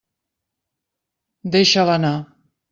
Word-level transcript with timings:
Deixa-la 1.57 2.01
anar. 2.01 2.17